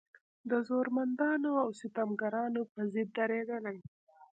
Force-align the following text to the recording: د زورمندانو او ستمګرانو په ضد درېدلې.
د 0.49 0.51
زورمندانو 0.67 1.51
او 1.63 1.69
ستمګرانو 1.81 2.61
په 2.73 2.81
ضد 2.93 3.09
درېدلې. 3.17 3.77